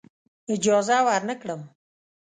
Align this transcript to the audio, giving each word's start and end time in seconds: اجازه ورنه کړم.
اجازه 0.53 0.97
ورنه 1.07 1.33
کړم. 1.41 1.61